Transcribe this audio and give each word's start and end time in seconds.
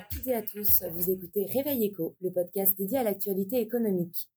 toutes 0.00 0.26
et 0.26 0.34
à 0.34 0.42
tous, 0.42 0.82
vous 0.92 1.10
écoutez 1.10 1.46
Réveil 1.46 1.84
Éco, 1.84 2.16
le 2.20 2.32
podcast 2.32 2.76
dédié 2.76 2.98
à 2.98 3.02
l'actualité 3.02 3.60
économique. 3.60 4.28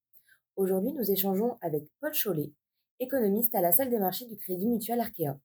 Aujourd'hui, 0.55 0.91
nous 0.91 1.11
échangeons 1.11 1.57
avec 1.61 1.83
Paul 1.99 2.13
Chollet, 2.13 2.51
économiste 2.99 3.55
à 3.55 3.61
la 3.61 3.71
salle 3.71 3.89
des 3.89 3.99
marchés 3.99 4.27
du 4.27 4.37
Crédit 4.37 4.67
Mutuel 4.67 4.99
Arkea. 4.99 5.39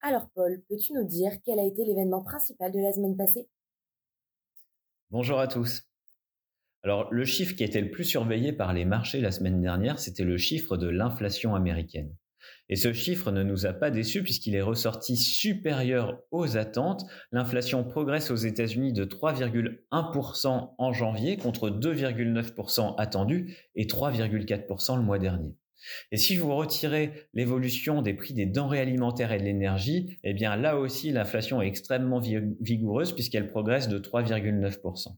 Alors 0.00 0.28
Paul, 0.34 0.62
peux-tu 0.68 0.92
nous 0.92 1.04
dire 1.04 1.32
quel 1.44 1.58
a 1.58 1.64
été 1.64 1.84
l'événement 1.84 2.22
principal 2.22 2.70
de 2.70 2.78
la 2.78 2.92
semaine 2.92 3.16
passée? 3.16 3.48
Bonjour 5.10 5.40
à 5.40 5.48
tous. 5.48 5.82
Alors 6.82 7.12
le 7.12 7.24
chiffre 7.24 7.56
qui 7.56 7.64
était 7.64 7.80
le 7.80 7.90
plus 7.90 8.04
surveillé 8.04 8.52
par 8.52 8.72
les 8.72 8.84
marchés 8.84 9.20
la 9.20 9.32
semaine 9.32 9.60
dernière, 9.60 9.98
c'était 9.98 10.24
le 10.24 10.36
chiffre 10.36 10.76
de 10.76 10.88
l'inflation 10.88 11.54
américaine. 11.54 12.14
Et 12.68 12.76
ce 12.76 12.92
chiffre 12.92 13.30
ne 13.30 13.42
nous 13.42 13.66
a 13.66 13.72
pas 13.72 13.90
déçus 13.90 14.22
puisqu'il 14.22 14.54
est 14.54 14.62
ressorti 14.62 15.16
supérieur 15.16 16.18
aux 16.30 16.56
attentes. 16.56 17.04
L'inflation 17.32 17.84
progresse 17.84 18.30
aux 18.30 18.36
États-Unis 18.36 18.92
de 18.92 19.04
3,1% 19.04 20.74
en 20.76 20.92
janvier 20.92 21.36
contre 21.36 21.70
2,9% 21.70 22.94
attendu 22.98 23.56
et 23.74 23.86
3,4% 23.86 24.96
le 24.96 25.02
mois 25.02 25.18
dernier. 25.18 25.54
Et 26.10 26.16
si 26.16 26.36
vous 26.36 26.54
retirez 26.54 27.28
l'évolution 27.34 28.02
des 28.02 28.14
prix 28.14 28.34
des 28.34 28.46
denrées 28.46 28.80
alimentaires 28.80 29.32
et 29.32 29.38
de 29.38 29.44
l'énergie, 29.44 30.18
eh 30.24 30.34
bien 30.34 30.56
là 30.56 30.76
aussi 30.76 31.10
l'inflation 31.12 31.62
est 31.62 31.68
extrêmement 31.68 32.20
vigoureuse 32.20 33.12
puisqu'elle 33.12 33.48
progresse 33.48 33.88
de 33.88 33.98
3,9%. 33.98 35.16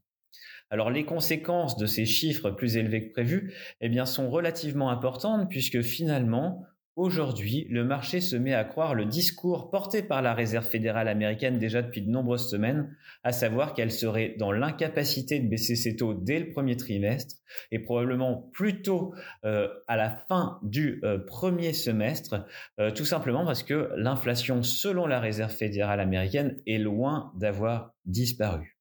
Alors 0.71 0.91
les 0.91 1.05
conséquences 1.05 1.77
de 1.77 1.87
ces 1.87 2.05
chiffres 2.07 2.51
plus 2.51 2.77
élevés 2.77 3.09
que 3.09 3.13
prévus, 3.13 3.55
eh 3.81 3.89
bien 3.89 4.07
sont 4.07 4.31
relativement 4.31 4.91
importantes 4.91 5.49
puisque 5.49 5.83
finalement 5.83 6.65
Aujourd'hui, 6.97 7.67
le 7.71 7.85
marché 7.85 8.21
se 8.21 8.35
met 8.35 8.53
à 8.53 8.65
croire 8.65 8.97
le 8.97 9.05
discours 9.05 9.71
porté 9.71 10.03
par 10.03 10.23
la 10.23 10.35
Réserve 10.35 10.67
fédérale 10.67 11.07
américaine 11.07 11.59
déjà 11.59 11.83
depuis 11.83 12.03
de 12.03 12.11
nombreuses 12.11 12.51
semaines, 12.51 12.97
à 13.23 13.31
savoir 13.31 13.75
qu'elle 13.75 13.93
serait 13.93 14.35
dans 14.39 14.51
l'incapacité 14.51 15.39
de 15.39 15.49
baisser 15.49 15.77
ses 15.77 15.95
taux 15.95 16.15
dès 16.15 16.41
le 16.41 16.51
premier 16.51 16.77
trimestre 16.77 17.37
et 17.71 17.79
probablement 17.79 18.51
plutôt 18.53 19.15
euh, 19.45 19.69
à 19.87 19.97
la 19.97 20.11
fin 20.11 20.59
du 20.63 21.01
euh, 21.05 21.19
premier 21.19 21.73
semestre, 21.73 22.45
euh, 22.81 22.91
tout 22.91 23.05
simplement 23.05 23.45
parce 23.45 23.63
que 23.63 23.91
l'inflation, 23.97 24.65
selon 24.65 25.07
la 25.07 25.21
Réserve 25.21 25.53
fédérale 25.53 26.01
américaine, 26.01 26.61
est 26.67 26.79
loin 26.79 27.33
d'avoir 27.37 27.95
disparu. 28.05 28.80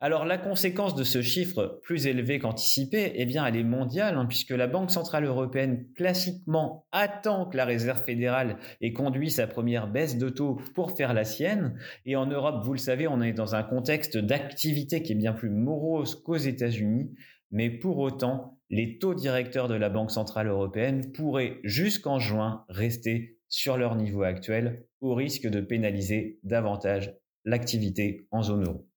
Alors 0.00 0.26
la 0.26 0.36
conséquence 0.36 0.94
de 0.94 1.04
ce 1.04 1.22
chiffre 1.22 1.80
plus 1.82 2.06
élevé 2.06 2.38
qu'anticipé, 2.38 3.12
eh 3.14 3.24
bien 3.24 3.46
elle 3.46 3.56
est 3.56 3.64
mondiale, 3.64 4.16
hein, 4.18 4.26
puisque 4.26 4.50
la 4.50 4.66
Banque 4.66 4.90
centrale 4.90 5.24
européenne 5.24 5.86
classiquement 5.94 6.86
attend 6.92 7.46
que 7.46 7.56
la 7.56 7.64
Réserve 7.64 8.04
fédérale 8.04 8.58
ait 8.80 8.92
conduit 8.92 9.30
sa 9.30 9.46
première 9.46 9.86
baisse 9.86 10.18
de 10.18 10.28
taux 10.28 10.60
pour 10.74 10.96
faire 10.96 11.14
la 11.14 11.24
sienne. 11.24 11.78
Et 12.04 12.16
en 12.16 12.26
Europe, 12.26 12.64
vous 12.64 12.72
le 12.72 12.78
savez, 12.78 13.08
on 13.08 13.22
est 13.22 13.32
dans 13.32 13.54
un 13.54 13.62
contexte 13.62 14.18
d'activité 14.18 15.02
qui 15.02 15.12
est 15.12 15.16
bien 15.16 15.32
plus 15.32 15.48
morose 15.48 16.22
qu'aux 16.22 16.36
États-Unis. 16.36 17.14
Mais 17.50 17.70
pour 17.70 17.98
autant, 17.98 18.58
les 18.68 18.98
taux 18.98 19.14
directeurs 19.14 19.68
de 19.68 19.74
la 19.74 19.88
Banque 19.88 20.10
centrale 20.10 20.48
européenne 20.48 21.12
pourraient 21.12 21.60
jusqu'en 21.62 22.18
juin 22.18 22.64
rester 22.68 23.38
sur 23.48 23.78
leur 23.78 23.94
niveau 23.94 24.22
actuel 24.22 24.84
au 25.00 25.14
risque 25.14 25.46
de 25.46 25.60
pénaliser 25.60 26.40
davantage 26.42 27.14
l'activité 27.44 28.26
en 28.32 28.42
zone 28.42 28.64
euro. 28.64 28.88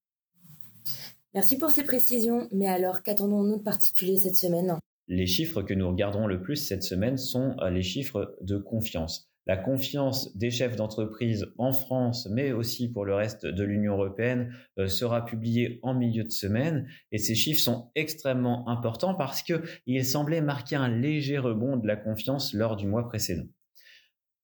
Merci 1.34 1.58
pour 1.58 1.70
ces 1.70 1.84
précisions, 1.84 2.48
mais 2.52 2.68
alors 2.68 3.02
qu'attendons-nous 3.02 3.58
de 3.58 3.62
particulier 3.62 4.16
cette 4.16 4.36
semaine? 4.36 4.78
Les 5.08 5.26
chiffres 5.26 5.62
que 5.62 5.74
nous 5.74 5.88
regarderons 5.88 6.26
le 6.26 6.40
plus 6.40 6.56
cette 6.56 6.82
semaine 6.82 7.18
sont 7.18 7.54
euh, 7.60 7.70
les 7.70 7.82
chiffres 7.82 8.36
de 8.40 8.56
confiance. 8.56 9.28
La 9.46 9.56
confiance 9.56 10.36
des 10.36 10.50
chefs 10.50 10.76
d'entreprise 10.76 11.46
en 11.56 11.72
France, 11.72 12.28
mais 12.30 12.52
aussi 12.52 12.92
pour 12.92 13.06
le 13.06 13.14
reste 13.14 13.46
de 13.46 13.64
l'Union 13.64 13.94
européenne, 13.94 14.54
euh, 14.78 14.88
sera 14.88 15.24
publiée 15.24 15.80
en 15.82 15.94
milieu 15.94 16.24
de 16.24 16.30
semaine. 16.30 16.86
Et 17.12 17.18
ces 17.18 17.34
chiffres 17.34 17.62
sont 17.62 17.90
extrêmement 17.94 18.68
importants 18.68 19.14
parce 19.14 19.42
qu'ils 19.42 20.04
semblaient 20.04 20.42
marquer 20.42 20.76
un 20.76 20.88
léger 20.88 21.38
rebond 21.38 21.76
de 21.76 21.86
la 21.86 21.96
confiance 21.96 22.52
lors 22.52 22.76
du 22.76 22.86
mois 22.86 23.06
précédent. 23.06 23.48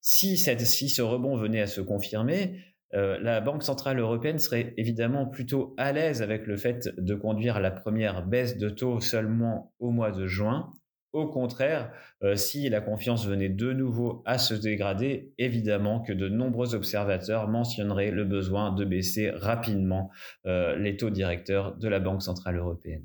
Si, 0.01 0.37
si 0.37 0.89
ce 0.91 1.03
rebond 1.03 1.37
venait 1.37 1.63
à 1.63 1.67
se 1.67 1.81
confirmer, 1.81 2.59
euh, 2.95 3.19
la 3.21 3.41
Banque 3.41 3.63
centrale 3.63 3.99
européenne 3.99 4.39
serait 4.39 4.75
évidemment 4.77 5.27
plutôt 5.27 5.75
à 5.77 5.93
l'aise 5.93 6.23
avec 6.23 6.47
le 6.47 6.57
fait 6.57 6.89
de 6.97 7.15
conduire 7.15 7.61
la 7.61 7.71
première 7.71 8.27
baisse 8.27 8.57
de 8.57 8.69
taux 8.69 9.01
seulement 9.01 9.73
au 9.79 9.91
mois 9.91 10.13
de 10.13 10.27
juin. 10.27 10.71
Au 11.15 11.29
contraire, 11.29 11.93
euh, 12.25 12.35
si 12.35 12.69
la 12.69 12.81
confiance 12.81 13.25
venait 13.25 13.49
de 13.49 13.73
nouveau 13.73 14.23
à 14.27 14.37
se 14.37 14.53
dégrader, 14.53 15.33
évidemment 15.39 16.01
que 16.01 16.13
de 16.13 16.29
nombreux 16.29 16.75
observateurs 16.75 17.49
mentionneraient 17.49 18.11
le 18.11 18.25
besoin 18.25 18.73
de 18.73 18.85
baisser 18.85 19.31
rapidement 19.31 20.11
euh, 20.47 20.77
les 20.77 20.97
taux 20.97 21.11
directeurs 21.11 21.77
de 21.77 21.87
la 21.87 22.01
Banque 22.01 22.23
centrale 22.23 22.57
européenne. 22.57 23.05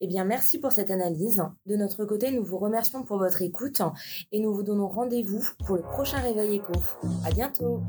Eh 0.00 0.06
bien, 0.06 0.24
merci 0.24 0.58
pour 0.58 0.72
cette 0.72 0.90
analyse. 0.90 1.44
De 1.66 1.76
notre 1.76 2.06
côté, 2.06 2.30
nous 2.32 2.42
vous 2.42 2.58
remercions 2.58 3.04
pour 3.04 3.18
votre 3.18 3.42
écoute 3.42 3.82
et 4.32 4.40
nous 4.40 4.54
vous 4.54 4.62
donnons 4.62 4.88
rendez-vous 4.88 5.44
pour 5.66 5.76
le 5.76 5.82
prochain 5.82 6.18
Réveil 6.18 6.56
Éco. 6.56 6.72
À 7.26 7.30
bientôt! 7.30 7.82